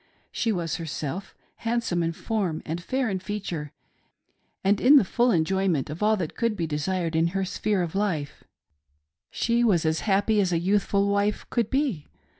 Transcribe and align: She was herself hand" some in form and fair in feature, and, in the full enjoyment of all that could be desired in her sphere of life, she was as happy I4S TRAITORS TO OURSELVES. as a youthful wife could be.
She 0.31 0.51
was 0.51 0.77
herself 0.77 1.35
hand" 1.57 1.83
some 1.83 2.01
in 2.01 2.11
form 2.11 2.63
and 2.65 2.81
fair 2.81 3.07
in 3.07 3.19
feature, 3.19 3.71
and, 4.63 4.81
in 4.81 4.95
the 4.95 5.03
full 5.05 5.29
enjoyment 5.29 5.91
of 5.91 6.01
all 6.01 6.17
that 6.17 6.35
could 6.35 6.57
be 6.57 6.65
desired 6.65 7.15
in 7.15 7.27
her 7.37 7.45
sphere 7.45 7.83
of 7.83 7.93
life, 7.93 8.43
she 9.29 9.63
was 9.63 9.85
as 9.85 9.99
happy 9.99 10.37
I4S 10.37 10.37
TRAITORS 10.37 10.37
TO 10.37 10.37
OURSELVES. 10.37 10.53
as 10.53 10.53
a 10.53 10.65
youthful 10.65 11.07
wife 11.07 11.45
could 11.51 11.69
be. 11.69 12.07